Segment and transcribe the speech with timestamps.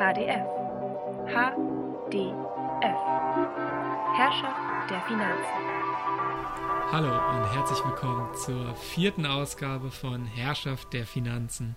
[0.00, 0.46] HDF.
[1.26, 2.32] HDF.
[4.16, 5.60] Herrschaft der Finanzen.
[6.90, 11.76] Hallo und herzlich willkommen zur vierten Ausgabe von Herrschaft der Finanzen.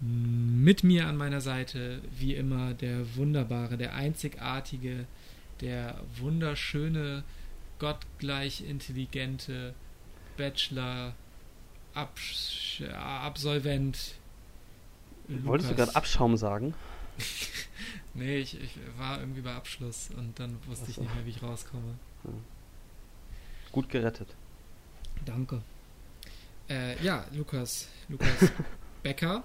[0.00, 5.06] Mit mir an meiner Seite, wie immer, der wunderbare, der einzigartige,
[5.60, 7.22] der wunderschöne,
[7.78, 9.72] gottgleich intelligente
[10.36, 11.12] Bachelor,
[11.94, 14.16] Abs Absolvent.
[15.28, 16.74] Wolltest du gerade Abschaum sagen?
[18.14, 21.42] nee, ich, ich, war irgendwie bei Abschluss und dann wusste ich nicht mehr, wie ich
[21.42, 21.98] rauskomme.
[22.24, 22.30] Ja.
[23.72, 24.28] Gut gerettet.
[25.24, 25.62] Danke.
[26.68, 28.50] Äh, ja, Lukas, Lukas
[29.02, 29.44] Becker,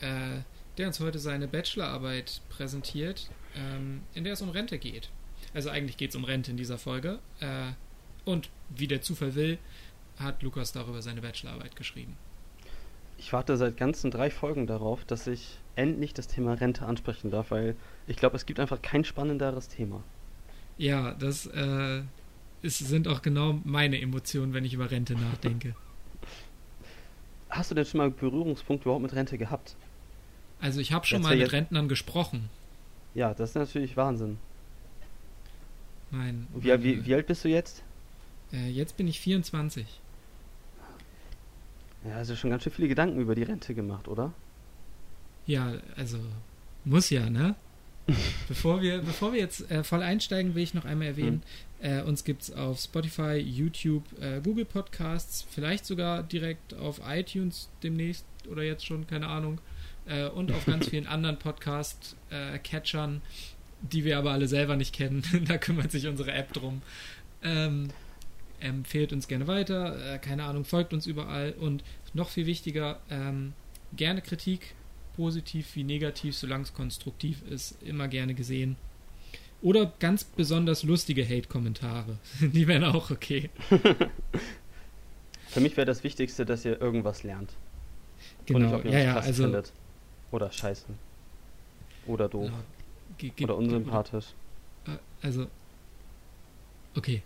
[0.00, 0.40] äh,
[0.76, 5.10] der uns heute seine Bachelorarbeit präsentiert, ähm, in der es um Rente geht.
[5.54, 7.18] Also eigentlich geht es um Rente in dieser Folge.
[7.40, 7.72] Äh,
[8.24, 9.58] und wie der Zufall will,
[10.18, 12.16] hat Lukas darüber seine Bachelorarbeit geschrieben.
[13.20, 17.50] Ich warte seit ganzen drei Folgen darauf, dass ich endlich das Thema Rente ansprechen darf,
[17.50, 20.02] weil ich glaube, es gibt einfach kein spannenderes Thema.
[20.78, 22.00] Ja, das äh,
[22.62, 25.74] ist, sind auch genau meine Emotionen, wenn ich über Rente nachdenke.
[27.50, 29.76] Hast du denn schon mal Berührungspunkt überhaupt mit Rente gehabt?
[30.58, 32.48] Also ich habe schon mal mit Rentnern gesprochen.
[33.14, 34.38] Ja, das ist natürlich Wahnsinn.
[36.10, 36.46] Nein.
[36.54, 37.82] Wie, wie, wie alt bist du jetzt?
[38.50, 40.00] Äh, jetzt bin ich 24.
[42.04, 44.32] Ja, also schon ganz schön viele Gedanken über die Rente gemacht, oder?
[45.46, 46.18] Ja, also
[46.84, 47.54] muss ja, ne?
[48.48, 51.42] bevor, wir, bevor wir jetzt äh, voll einsteigen, will ich noch einmal erwähnen,
[51.80, 51.98] hm.
[51.98, 57.68] äh, uns gibt es auf Spotify, YouTube, äh, Google Podcasts, vielleicht sogar direkt auf iTunes
[57.82, 59.60] demnächst oder jetzt schon, keine Ahnung,
[60.06, 63.22] äh, und auf ganz vielen anderen Podcast-Catchern,
[63.82, 65.22] die wir aber alle selber nicht kennen.
[65.46, 66.82] da kümmert sich unsere App drum.
[67.42, 67.88] Ähm,
[68.60, 71.82] empfehlt uns gerne weiter, äh, keine Ahnung, folgt uns überall und
[72.14, 73.52] noch viel wichtiger, ähm,
[73.96, 74.74] gerne Kritik,
[75.16, 78.76] positiv wie negativ, solange es konstruktiv ist, immer gerne gesehen.
[79.62, 82.18] Oder ganz besonders lustige Hate-Kommentare.
[82.40, 83.50] Die wären auch okay.
[85.48, 87.52] Für mich wäre das Wichtigste, dass ihr irgendwas lernt.
[88.46, 89.42] Genau, Und nicht, ja, ja, also.
[89.42, 89.72] Findet.
[90.30, 90.86] Oder scheiße.
[92.06, 92.50] Oder doof.
[93.18, 93.44] Genau.
[93.44, 94.26] Oder unsympathisch.
[94.86, 94.96] Äh,
[95.26, 95.48] also.
[96.96, 97.22] Okay.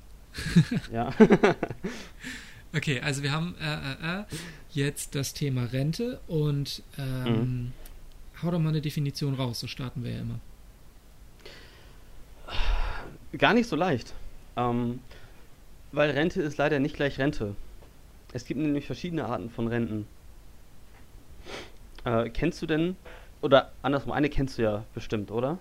[0.93, 1.13] Ja.
[2.77, 4.25] okay, also wir haben äh, äh, äh,
[4.71, 7.73] jetzt das Thema Rente und ähm, mhm.
[8.43, 10.41] hau doch mal eine Definition raus, so starten wir ja immer.
[13.37, 14.13] Gar nicht so leicht.
[14.57, 15.01] Ähm,
[15.93, 17.55] weil Rente ist leider nicht gleich Rente.
[18.33, 20.07] Es gibt nämlich verschiedene Arten von Renten.
[22.05, 22.97] Äh, kennst du denn,
[23.41, 25.59] oder andersrum, eine kennst du ja bestimmt, oder?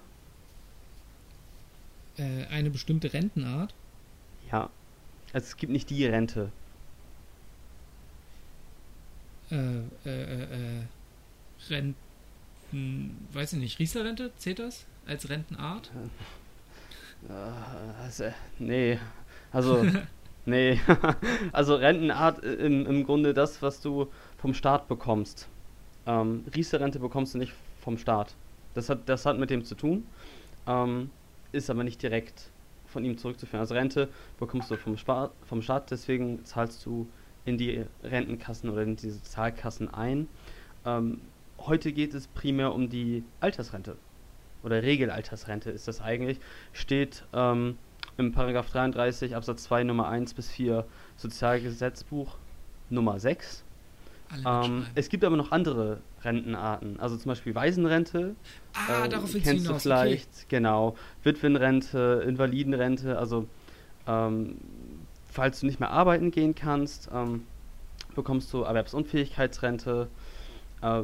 [2.18, 3.74] Äh, eine bestimmte Rentenart?
[4.54, 4.70] Ja.
[5.34, 6.52] Also es gibt nicht die Rente.
[9.52, 10.84] Äh, äh, äh, äh
[11.70, 15.92] Renten, weiß ich nicht, Riester-Rente, zählt das als Rentenart?
[17.30, 18.26] Äh, also,
[18.60, 19.00] nee,
[19.54, 19.86] also,
[20.46, 20.78] nee,
[21.54, 25.48] also Rentenart im, im Grunde das, was du vom Staat bekommst.
[26.06, 28.36] Ähm, Riester-Rente bekommst du nicht vom Staat.
[28.74, 30.06] Das hat, das hat mit dem zu tun,
[30.68, 31.12] ähm,
[31.54, 32.52] ist aber nicht direkt
[32.94, 33.60] von ihm zurückzuführen.
[33.60, 34.08] Also Rente
[34.40, 37.08] bekommst du vom, Spar vom Staat, deswegen zahlst du
[37.44, 40.30] in die Rentenkassen oder in die Sozialkassen ein.
[40.86, 41.20] Ähm,
[41.60, 43.98] heute geht es primär um die Altersrente
[44.64, 46.40] oder Regelaltersrente ist das eigentlich,
[46.72, 47.78] steht ähm,
[48.18, 50.86] im Paragraph 33 Absatz 2 Nummer 1 bis 4
[51.18, 52.38] Sozialgesetzbuch
[52.90, 53.64] Nummer 6.
[54.46, 58.36] Ähm, es gibt aber noch andere Rentenarten, also zum Beispiel Waisenrente.
[58.74, 60.46] Ah, äh, darauf kennst du vielleicht, okay.
[60.50, 60.96] genau.
[61.24, 63.48] Witwenrente, Invalidenrente, also
[64.08, 64.58] ähm,
[65.30, 67.44] falls du nicht mehr arbeiten gehen kannst, ähm,
[68.16, 70.08] bekommst du Erwerbsunfähigkeitsrente.
[70.82, 71.02] Äh,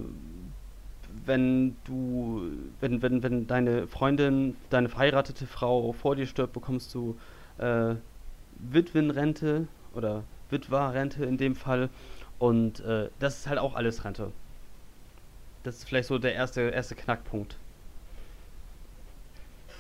[1.25, 2.43] wenn du,
[2.79, 7.17] wenn, wenn, wenn deine Freundin, deine verheiratete Frau vor dir stirbt, bekommst du
[7.57, 7.95] äh,
[8.59, 11.89] Witwenrente oder Witwarrente in dem Fall.
[12.39, 14.31] Und äh, das ist halt auch alles Rente.
[15.63, 17.57] Das ist vielleicht so der erste, erste Knackpunkt.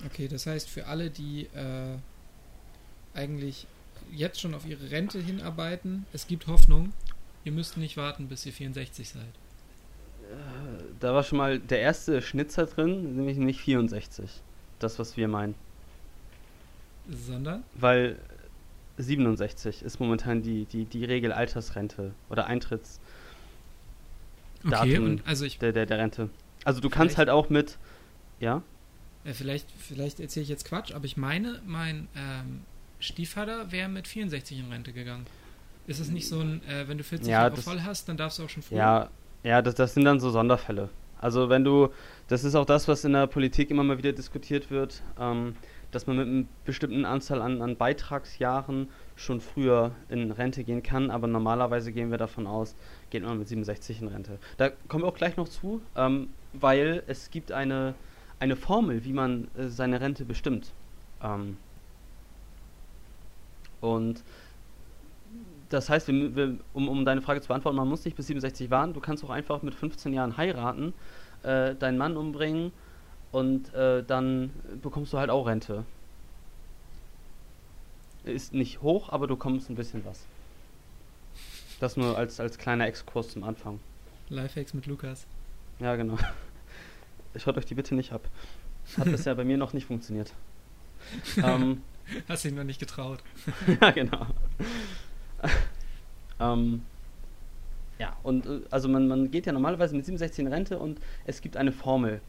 [0.05, 1.97] Okay, das heißt für alle, die äh,
[3.13, 3.65] eigentlich
[4.11, 6.93] jetzt schon auf ihre Rente hinarbeiten, es gibt Hoffnung.
[7.45, 9.23] Ihr müsst nicht warten, bis ihr 64 seid.
[9.23, 14.29] Äh, da war schon mal der erste Schnitzer drin, nämlich nicht 64.
[14.79, 15.55] Das, was wir meinen.
[17.09, 17.63] Sondern?
[17.73, 18.17] Weil
[18.99, 22.99] 67 ist momentan die, die, die Regel Altersrente oder Eintritts.
[24.65, 25.57] Okay, und also ich.
[25.59, 26.29] Der, der, der Rente.
[26.65, 27.77] Also du kannst halt auch mit.
[28.39, 28.61] Ja?
[29.23, 32.61] ja vielleicht vielleicht erzähle ich jetzt Quatsch, aber ich meine, mein ähm,
[32.99, 35.25] Stiefvater wäre mit 64 in Rente gegangen.
[35.87, 38.37] Ist es nicht so ein, äh, wenn du 40 ja, Jahre voll hast, dann darfst
[38.37, 38.77] du auch schon früher?
[38.77, 39.09] Ja,
[39.43, 40.89] ja das, das sind dann so Sonderfälle.
[41.19, 41.89] Also wenn du,
[42.27, 45.55] das ist auch das, was in der Politik immer mal wieder diskutiert wird, ähm,
[45.91, 51.11] dass man mit einer bestimmten Anzahl an, an Beitragsjahren schon früher in Rente gehen kann,
[51.11, 52.75] aber normalerweise gehen wir davon aus,
[53.09, 54.39] geht man mit 67 in Rente.
[54.57, 57.95] Da kommen wir auch gleich noch zu, ähm, weil es gibt eine,
[58.39, 60.71] eine Formel, wie man äh, seine Rente bestimmt.
[61.23, 61.57] Ähm,
[63.81, 64.23] und
[65.69, 68.69] das heißt, wir, wir, um, um deine Frage zu beantworten, man muss nicht bis 67
[68.69, 70.93] warten, du kannst auch einfach mit 15 Jahren heiraten,
[71.43, 72.71] äh, deinen Mann umbringen
[73.31, 75.85] und äh, dann bekommst du halt auch Rente.
[78.23, 80.25] Ist nicht hoch, aber du kommst ein bisschen was.
[81.79, 83.79] Das nur als, als kleiner Exkurs zum Anfang.
[84.29, 85.25] Lifehacks mit Lukas.
[85.79, 86.17] Ja, genau.
[87.35, 88.27] Schaut euch die bitte nicht ab.
[88.97, 90.33] Hat bisher bei mir noch nicht funktioniert.
[91.41, 91.81] ähm,
[92.27, 93.19] Hast ihn noch nicht getraut.
[93.81, 94.25] ja, genau.
[96.39, 96.81] ähm,
[97.97, 101.41] ja, und äh, also man, man geht ja normalerweise mit 67 in Rente und es
[101.41, 102.21] gibt eine Formel,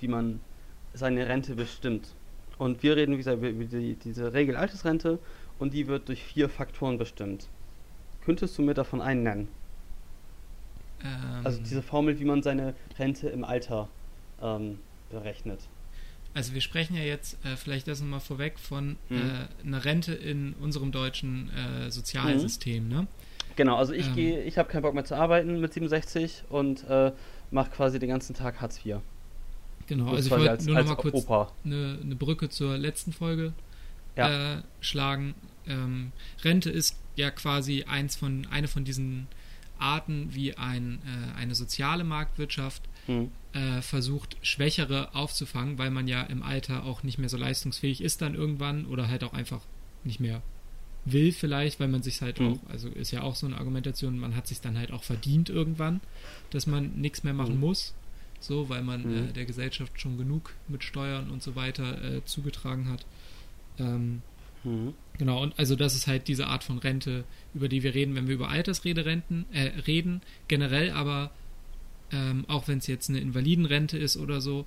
[0.00, 0.40] wie man
[0.94, 2.14] seine Rente bestimmt.
[2.58, 5.18] Und wir reden, wie gesagt, über die, diese Regel Altersrente
[5.58, 7.48] und die wird durch vier Faktoren bestimmt.
[8.24, 9.48] Könntest du mir davon einen nennen?
[11.04, 13.88] Ähm, also diese Formel, wie man seine Rente im Alter
[14.42, 14.78] ähm,
[15.10, 15.60] berechnet.
[16.34, 19.16] Also wir sprechen ja jetzt, äh, vielleicht das nochmal vorweg, von mhm.
[19.16, 22.90] äh, einer Rente in unserem deutschen äh, Sozialsystem, mhm.
[22.90, 23.06] ne?
[23.56, 26.84] Genau, also ich ähm, gehe, ich habe keinen Bock mehr zu arbeiten mit 67 und
[26.90, 27.12] äh,
[27.50, 28.96] mache quasi den ganzen Tag Hartz IV.
[29.86, 31.26] Genau, also ich wollte nur noch mal kurz
[31.64, 33.52] eine, eine, Brücke zur letzten Folge
[34.16, 34.56] ja.
[34.56, 35.34] äh, schlagen.
[35.66, 36.12] Ähm,
[36.42, 39.26] Rente ist ja quasi eins von, eine von diesen
[39.78, 43.30] Arten, wie ein, äh, eine soziale Marktwirtschaft hm.
[43.52, 48.22] äh, versucht, Schwächere aufzufangen, weil man ja im Alter auch nicht mehr so leistungsfähig ist
[48.22, 49.60] dann irgendwann oder halt auch einfach
[50.04, 50.42] nicht mehr
[51.04, 52.54] will vielleicht, weil man sich halt hm.
[52.54, 55.48] auch, also ist ja auch so eine Argumentation, man hat sich dann halt auch verdient
[55.48, 56.00] irgendwann,
[56.50, 57.60] dass man nichts mehr machen hm.
[57.60, 57.94] muss
[58.46, 59.28] so, weil man mhm.
[59.28, 63.04] äh, der Gesellschaft schon genug mit Steuern und so weiter äh, zugetragen hat.
[63.78, 64.22] Ähm,
[64.64, 64.94] mhm.
[65.18, 68.28] Genau, und also das ist halt diese Art von Rente, über die wir reden, wenn
[68.28, 71.30] wir über Altersrederenten äh, reden, generell aber
[72.12, 74.64] ähm, auch wenn es jetzt eine Invalidenrente ist oder so,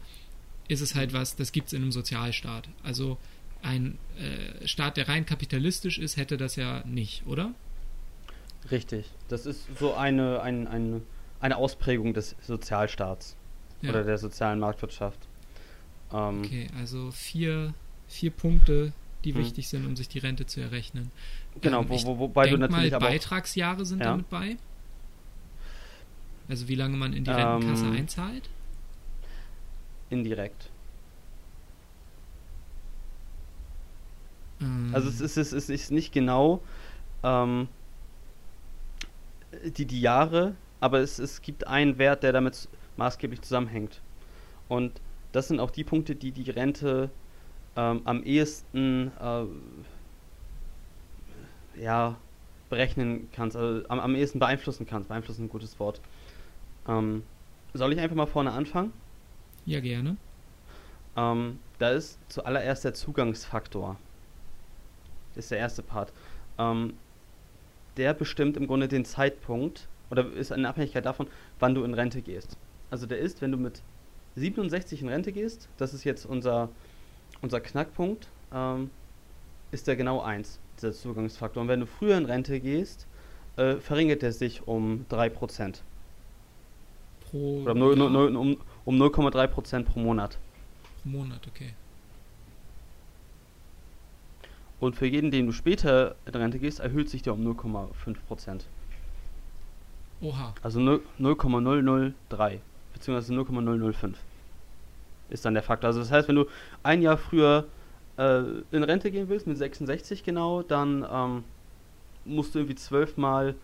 [0.67, 2.69] ist es halt was, das gibt es in einem Sozialstaat.
[2.83, 3.17] Also
[3.61, 7.53] ein äh, Staat, der rein kapitalistisch ist, hätte das ja nicht, oder?
[8.71, 9.09] Richtig.
[9.27, 11.01] Das ist so eine, ein, ein,
[11.39, 13.35] eine Ausprägung des Sozialstaats
[13.81, 13.89] ja.
[13.89, 15.19] oder der sozialen Marktwirtschaft.
[16.11, 17.73] Ähm, okay, also vier,
[18.07, 18.93] vier Punkte,
[19.23, 19.41] die hm.
[19.41, 21.11] wichtig sind, um sich die Rente zu errechnen.
[21.61, 24.05] Genau, ähm, wo, wo, wobei du natürlich mal, Beitragsjahre sind ja.
[24.05, 24.57] damit bei.
[26.47, 28.49] Also wie lange man in die Rentenkasse ähm, einzahlt?
[30.09, 30.69] Indirekt.
[34.59, 34.89] Ähm.
[34.93, 36.61] Also es ist, es ist, es ist nicht genau
[37.23, 37.67] ähm,
[39.77, 42.67] die, die Jahre, aber es, es gibt einen Wert, der damit
[42.99, 44.01] maßgeblich zusammenhängt.
[44.67, 45.01] Und
[45.31, 47.09] das sind auch die Punkte, die die Rente
[47.75, 49.45] ähm, am ehesten äh,
[51.81, 52.17] ja,
[52.69, 55.09] berechnen kannst, also am, am ehesten beeinflussen kannst.
[55.09, 56.01] Beeinflussen ist ein gutes Wort.
[56.87, 57.23] Ähm,
[57.73, 58.93] soll ich einfach mal vorne anfangen?
[59.65, 60.17] Ja, gerne.
[61.15, 63.97] Ähm, da ist zuallererst der Zugangsfaktor.
[65.35, 66.11] Das ist der erste Part.
[66.57, 66.93] Ähm,
[67.97, 71.27] der bestimmt im Grunde den Zeitpunkt oder ist eine Abhängigkeit davon,
[71.59, 72.57] wann du in Rente gehst.
[72.91, 73.81] Also der ist, wenn du mit
[74.35, 76.69] 67 in Rente gehst, das ist jetzt unser,
[77.41, 78.89] unser Knackpunkt, ähm,
[79.71, 81.61] ist der genau 1, dieser Zugangsfaktor.
[81.61, 83.05] Und wenn du früher in Rente gehst,
[83.57, 85.81] äh, verringert er sich um 3%.
[87.29, 90.37] Pro Oder um, 0, 0, um, um 0,3% pro Monat.
[91.03, 91.73] Pro Monat, okay.
[94.79, 98.61] Und für jeden, den du später in Rente gehst, erhöht sich der um 0,5%.
[100.21, 100.53] Oha.
[100.61, 102.61] Also 0,003
[102.93, 104.17] beziehungsweise 0,005
[105.29, 105.87] ist dann der Faktor.
[105.87, 106.45] Also das heißt, wenn du
[106.83, 107.65] ein Jahr früher
[108.17, 108.41] äh,
[108.71, 111.43] in Rente gehen willst, mit 66 genau, dann ähm,
[112.25, 113.55] musst du irgendwie zwölfmal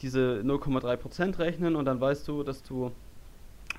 [0.00, 2.90] diese 0,3% rechnen und dann weißt du, dass du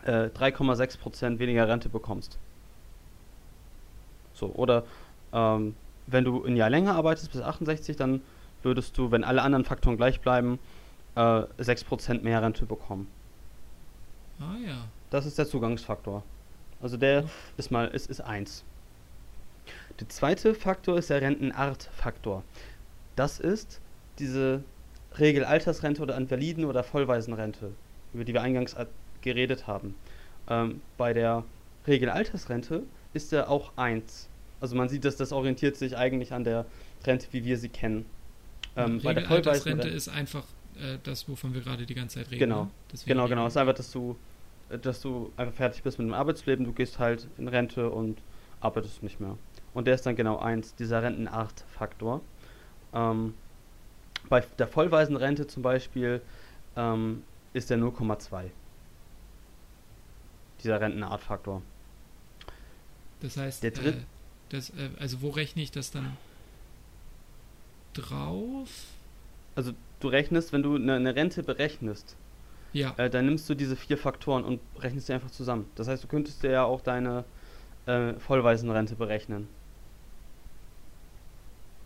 [0.06, 2.38] äh, 3,6% weniger Rente bekommst.
[4.34, 4.84] So, oder
[5.34, 5.76] ähm,
[6.08, 8.22] wenn du ein Jahr länger arbeitest, bis 68, dann
[8.64, 10.60] würdest du, wenn alle anderen Faktoren gleich bleiben,
[11.16, 13.08] äh, 6% mehr Rente bekommen.
[14.44, 14.88] Ah ja.
[15.10, 16.24] Das ist der Zugangsfaktor.
[16.82, 17.26] Also der
[17.58, 18.64] ist mal, ist, ist 1.
[20.00, 22.44] Der zweite Faktor ist der Rentenartfaktor.
[23.16, 23.80] Das ist
[24.20, 24.64] diese
[25.18, 27.72] Regel Altersrente oder Invaliden- oder Vollwaisenrente,
[28.14, 28.76] über die wir eingangs
[29.22, 29.96] geredet haben.
[30.50, 31.44] Ähm, bei der
[31.88, 32.84] Regel Altersrente
[33.14, 34.28] ist er auch 1.
[34.60, 36.66] Also man sieht, dass das orientiert sich eigentlich an der
[37.06, 38.06] Rente, wie wir sie kennen.
[38.76, 40.46] Ähm, bei der Altersrente ist einfach
[40.76, 42.40] äh, das, wovon wir gerade die ganze Zeit reden.
[42.40, 42.70] Genau, ne?
[43.06, 43.46] genau, genau.
[43.46, 44.18] Es ist einfach, dass du
[44.82, 48.22] dass du einfach fertig bist mit dem Arbeitsleben, du gehst halt in Rente und
[48.62, 49.38] arbeitest nicht mehr.
[49.74, 52.22] Und der ist dann genau eins, dieser Rentenart-Faktor.
[52.94, 53.34] Ähm,
[54.30, 56.22] bei der vollweisen Rente zum Beispiel
[56.76, 58.50] ähm, ist der 0,2.
[60.64, 61.62] Dieser Rentenart-Faktor.
[63.22, 64.04] Das heißt, Der dritt- äh,
[64.50, 66.16] das, äh, also wo rechne ich das dann
[67.94, 68.70] drauf?
[69.56, 72.16] Also du rechnest, wenn du eine, eine Rente berechnest,
[72.74, 75.66] Ja, äh, dann nimmst du diese vier Faktoren und rechnest die einfach zusammen.
[75.76, 77.24] Das heißt, du könntest dir ja auch deine
[77.86, 79.48] äh, Vollwaisenrente berechnen.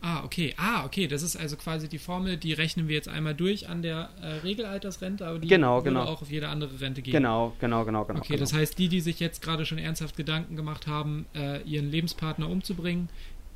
[0.01, 3.34] ah, okay, ah, okay, das ist also quasi die Formel, die rechnen wir jetzt einmal
[3.36, 6.03] durch an der äh, Regelaltersrente, aber die Genau, genau.
[6.03, 7.12] auch auf jede andere Rente gehen.
[7.12, 8.20] Genau, genau, genau, genau.
[8.20, 8.39] Okay, genau.
[8.41, 12.48] das heißt, die, die sich jetzt gerade schon ernsthaft Gedanken gemacht haben, äh, ihren Lebenspartner
[12.50, 13.10] umzubringen,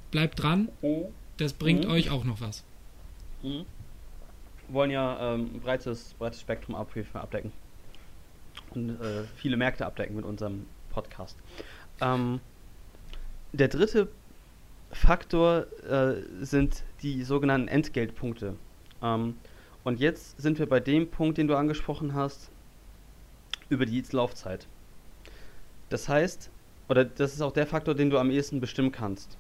[0.10, 0.68] bleibt dran,
[1.38, 1.92] das bringt Mhm.
[1.92, 2.64] euch auch noch was.
[3.44, 3.66] Mhm.
[4.68, 7.52] Wollen ja ähm, ein breites, breites Spektrum ab abdecken.
[8.72, 11.38] Und äh, viele Märkte abdecken mit unserem Podcast.
[12.00, 12.40] Ähm,
[13.54, 14.10] der dritte
[14.92, 18.56] Faktor äh, sind die sogenannten Entgeltpunkte.
[19.02, 19.36] Ähm,
[19.84, 22.52] und jetzt sind wir bei dem Punkt, den du angesprochen hast,
[23.70, 24.68] über die Laufzeit.
[25.90, 26.50] Das heißt,
[26.90, 29.38] oder das ist auch der Faktor, den du am ehesten bestimmen kannst.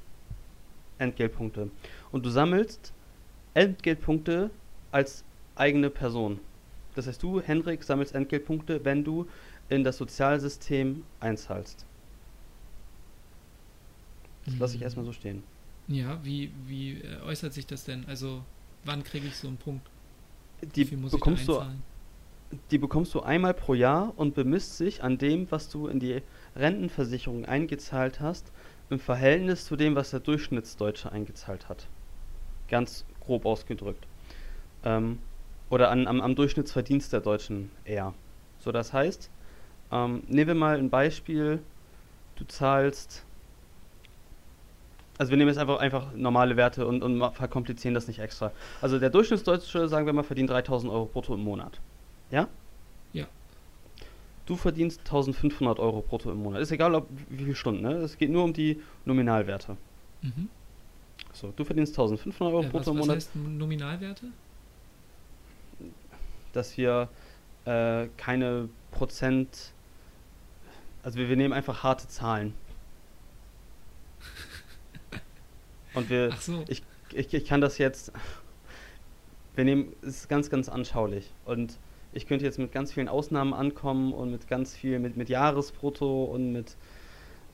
[0.97, 1.69] Entgeltpunkte.
[2.11, 2.93] Und du sammelst
[3.53, 4.49] Entgeltpunkte
[4.91, 6.41] als eigene Person.
[6.93, 9.27] Das heißt, du, Henrik, sammelst Entgeltpunkte, wenn du
[9.69, 11.87] in das Sozialsystem einzahlst.
[14.45, 14.83] Das lasse ich Mhm.
[14.83, 15.47] erstmal so stehen.
[15.87, 18.05] Ja, wie, wie äh, äußert sich das denn?
[18.05, 18.45] Also,
[18.83, 19.91] wann kriege ich so einen Punkt?
[20.63, 21.61] Die bekommst, du,
[22.71, 26.21] die bekommst du einmal pro Jahr und bemisst sich an dem, was du in die
[26.55, 28.51] Rentenversicherung eingezahlt hast,
[28.89, 31.89] im Verhältnis zu dem, was der Durchschnittsdeutsche eingezahlt hat.
[32.67, 34.07] Ganz grob ausgedrückt.
[34.83, 35.19] Ähm,
[35.69, 38.13] oder an, am, am Durchschnittsverdienst der Deutschen eher.
[38.59, 39.29] So, das heißt,
[39.91, 41.59] ähm, nehmen wir mal ein Beispiel,
[42.35, 43.23] du zahlst,
[45.17, 48.51] also wir nehmen jetzt einfach, einfach normale Werte und, und verkomplizieren das nicht extra.
[48.81, 51.79] Also der Durchschnittsdeutsche, sagen wir mal, verdient 3000 Euro brutto im Monat.
[52.31, 52.47] Ja?
[53.13, 53.25] Ja.
[54.45, 56.61] Du verdienst 1500 Euro brutto im Monat.
[56.61, 57.93] Ist egal, ob wie viele Stunden, ne?
[57.97, 59.77] Es geht nur um die Nominalwerte.
[60.21, 60.49] Mhm.
[61.33, 64.25] So, du verdienst 1500 Euro Äh, was, brutto im was Monat, heißt Nominalwerte?
[66.53, 67.09] Dass wir
[67.65, 69.73] äh, keine Prozent,
[71.03, 72.53] also wir, wir nehmen einfach harte Zahlen.
[75.93, 76.63] Und wir, so.
[76.67, 78.11] ich, ich, ich kann das jetzt.
[79.55, 81.29] Wir nehmen es ist ganz, ganz anschaulich.
[81.45, 81.77] Und
[82.13, 86.23] ich könnte jetzt mit ganz vielen Ausnahmen ankommen und mit ganz viel, mit, mit Jahresbrutto
[86.25, 86.75] und mit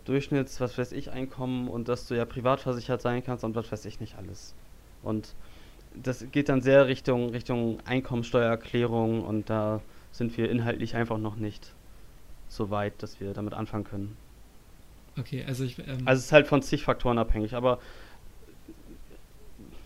[0.06, 3.72] Durchschnitts, was weiß ich, Einkommen und dass du ja privat versichert sein kannst und was
[3.72, 4.56] weiß ich nicht alles.
[5.04, 5.36] Und
[6.04, 11.74] das geht dann sehr Richtung, Richtung Einkommensteuererklärung und da sind wir inhaltlich einfach noch nicht
[12.50, 14.18] so weit, dass wir damit anfangen können.
[15.20, 15.78] Okay, also ich.
[15.80, 17.80] Ähm, Also es ist halt von zig Faktoren abhängig, aber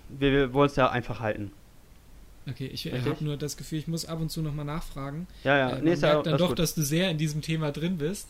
[0.10, 1.52] wir, wir wollen es ja einfach halten.
[2.50, 3.06] okay, ich richtig?
[3.06, 5.28] habe nur das Gefühl, ich muss ab und zu nochmal nachfragen.
[5.44, 6.60] Ja, ja, äh, nee, man ist ja merkt dann alles doch, gut.
[6.60, 8.28] dass du sehr in diesem Thema drin bist.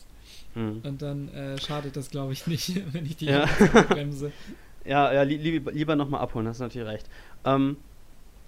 [0.54, 0.80] Hm.
[0.84, 3.46] Und dann äh, schadet das, glaube ich, nicht, wenn ich die Ja.
[3.88, 4.32] bremse.
[4.84, 7.08] Ja, ja, li lieber, lieber nochmal abholen, hast du natürlich recht.
[7.44, 7.76] Ähm,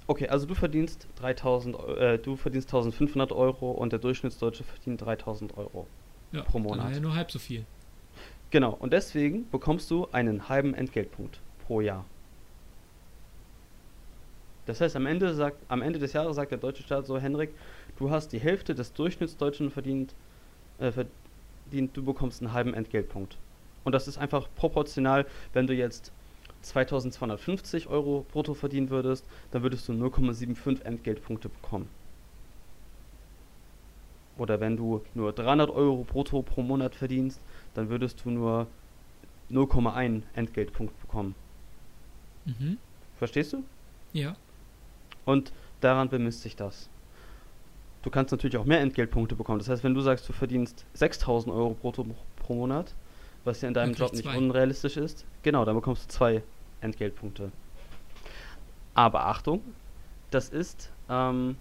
[0.06, 5.00] okay, also du verdienst 3000, Eu- äh, du verdienst 1500 Euro und der Durchschnittsdeutsche verdient
[5.00, 5.86] 3000 Euro.
[6.32, 6.92] Ja, Pro Monat.
[6.94, 7.64] ja nur halb so viel.
[8.50, 12.04] Genau, und deswegen bekommst du einen halben Entgeltpunkt pro Jahr.
[14.66, 17.50] Das heißt, am Ende, sagt, am Ende des Jahres sagt der deutsche Staat so, Henrik,
[17.96, 20.14] du hast die Hälfte des Durchschnittsdeutschen verdient,
[20.78, 23.36] äh, verdient, du bekommst einen halben Entgeltpunkt.
[23.84, 26.12] Und das ist einfach proportional, wenn du jetzt
[26.64, 31.88] 2250 Euro brutto verdienen würdest, dann würdest du 0,75 Entgeltpunkte bekommen.
[34.36, 37.40] Oder wenn du nur 300 Euro brutto pro Monat verdienst,
[37.74, 38.66] dann würdest du nur
[39.50, 41.34] 0,1 Entgeltpunkt bekommen.
[42.44, 42.78] Mhm.
[43.16, 43.62] Verstehst du?
[44.12, 44.36] Ja.
[45.24, 46.88] Und daran bemisst sich das.
[48.02, 49.60] Du kannst natürlich auch mehr Entgeltpunkte bekommen.
[49.60, 52.04] Das heißt, wenn du sagst, du verdienst 6000 Euro brutto
[52.36, 52.94] pro Monat,
[53.44, 54.38] was ja in deinem Job ich nicht zwei.
[54.38, 56.42] unrealistisch ist, genau, dann bekommst du zwei
[56.80, 57.52] Entgeltpunkte.
[58.94, 59.60] Aber Achtung,
[60.30, 61.56] das ist ähm,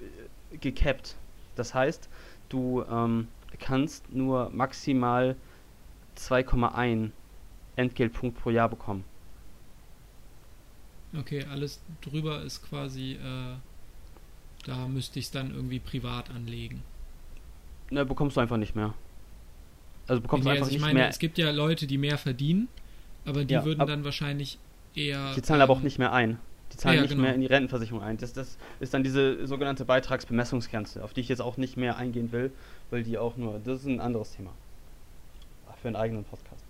[0.00, 1.16] äh, gecapped.
[1.56, 2.08] Das heißt,
[2.48, 5.36] du ähm, kannst nur maximal
[6.16, 7.10] 2,1
[7.76, 9.04] Entgeltpunkt pro Jahr bekommen.
[11.18, 13.54] Okay, alles drüber ist quasi, äh,
[14.64, 16.82] da müsste ich es dann irgendwie privat anlegen.
[17.90, 18.94] Ne, bekommst du einfach nicht mehr.
[20.08, 21.08] Also bekommst Nee, einfach also ich nicht meine, mehr.
[21.08, 22.68] es gibt ja Leute, die mehr verdienen,
[23.24, 24.58] aber die Ja, würden dann wahrscheinlich
[24.94, 25.32] eher.
[25.34, 26.38] Die zahlen aber auch ähm, nicht mehr ein.
[26.72, 27.22] Die zahlen Ja, nicht genau.
[27.22, 28.16] mehr in die Rentenversicherung ein.
[28.16, 32.32] Das, das ist dann diese sogenannte Beitragsbemessungsgrenze, auf die ich jetzt auch nicht mehr eingehen
[32.32, 32.50] will,
[32.90, 34.50] weil die auch nur, das ist ein anderes Thema.
[35.80, 36.64] Für einen eigenen Podcast.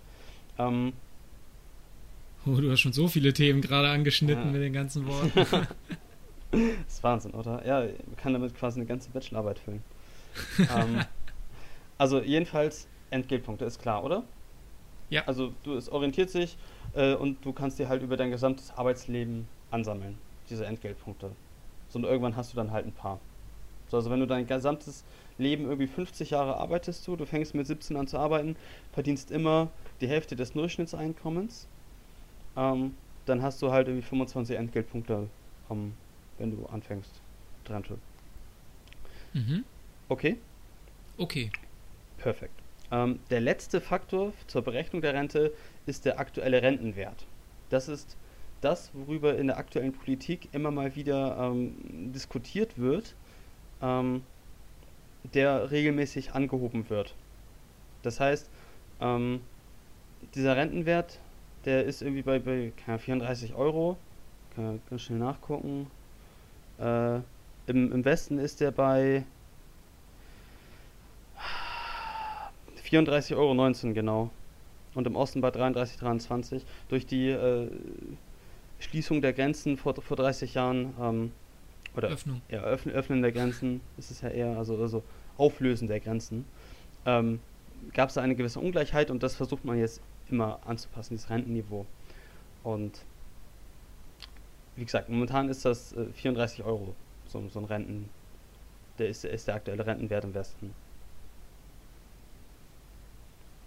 [0.57, 0.93] Ähm,
[2.45, 4.51] Oh, du hast schon so viele Themen gerade angeschnitten Ja.
[4.51, 5.31] mit den ganzen Worten.
[6.51, 7.65] das ist Wahnsinn, oder?
[7.65, 9.81] Ja, man kann damit quasi eine ganze Bachelorarbeit füllen.
[10.59, 11.05] ähm,
[11.97, 14.23] also jedenfalls Entgeltpunkte, ist klar, oder?
[15.09, 15.23] Ja.
[15.25, 16.57] Also du, es orientiert sich
[16.93, 21.35] äh, und du kannst dir halt über dein gesamtes Arbeitsleben ansammeln, diese Entgeltpunkte.
[21.89, 23.21] So und irgendwann hast du dann halt ein paar.
[23.87, 25.05] So, also wenn du dein gesamtes
[25.37, 28.57] Leben irgendwie 50 Jahre arbeitest du, du fängst mit 17 an zu arbeiten,
[28.91, 31.67] verdienst immer die Hälfte des Durchschnittseinkommens,
[32.55, 35.29] ähm, dann hast du halt irgendwie 25 Entgeltpunkte,
[35.69, 35.95] ähm,
[36.37, 37.21] wenn du anfängst.
[37.69, 37.99] Rente.
[39.33, 39.63] mhm.
[40.09, 40.37] Okay?
[41.17, 41.51] Okay.
[42.17, 42.62] Perfekt.
[42.93, 45.51] Ähm, der letzte Faktor zur Berechnung der Rente
[45.87, 47.25] ist der aktuelle Rentenwert.
[47.71, 48.15] Das ist
[48.61, 51.73] das, worüber in der aktuellen Politik immer mal wieder ähm,
[52.13, 53.15] diskutiert wird,
[53.81, 54.21] ähm,
[55.33, 57.15] der regelmäßig angehoben wird.
[58.03, 58.47] Das heißt,
[59.01, 59.41] ähm,
[60.35, 61.19] dieser Rentenwert,
[61.65, 63.97] der ist irgendwie bei, bei keine Ahnung, 34 Euro.
[64.55, 65.87] Kann ganz schnell nachgucken.
[66.77, 67.15] Äh,
[67.65, 69.23] im, Im Westen ist der bei
[72.93, 74.29] 34,19 Euro, genau.
[74.93, 76.61] Und im Osten bei 33,23.
[76.89, 77.67] Durch die äh,
[78.79, 81.31] Schließung der Grenzen vor, vor 30 Jahren, ähm,
[81.95, 82.41] oder Öffnung.
[82.49, 85.03] ja, Öffnen, Öffnen der Grenzen ist es ja eher, also, also
[85.37, 86.45] Auflösen der Grenzen,
[87.05, 87.39] ähm,
[87.93, 91.85] gab es da eine gewisse Ungleichheit und das versucht man jetzt immer anzupassen, dieses Rentenniveau.
[92.63, 93.03] Und
[94.75, 96.95] wie gesagt, momentan ist das äh, 34 Euro,
[97.27, 98.09] so, so ein Renten,
[98.99, 100.73] der ist, ist der aktuelle Rentenwert im Westen.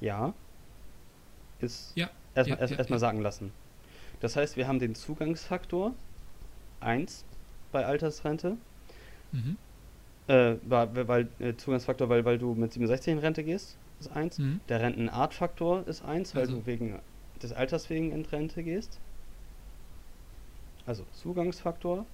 [0.01, 0.33] Ja.
[1.61, 2.99] Ist Ja, erstmal ja, erst, ja, ja.
[2.99, 3.53] sagen lassen.
[4.21, 5.93] Das heißt, wir haben den Zugangsfaktor
[6.81, 7.25] 1
[7.73, 8.57] bei Altersrente.
[9.33, 9.57] Mhm.
[10.29, 14.39] Äh, weil, weil äh, Zugangsfaktor, weil, weil du mit 67 in Rente gehst, ist 1.
[14.39, 14.61] Mhm.
[14.69, 16.99] Der Rentenartfaktor ist 1, weil Also- du wegen
[17.43, 18.99] des Alters wegen in Rente gehst.
[20.87, 22.07] Also Zugangsfaktor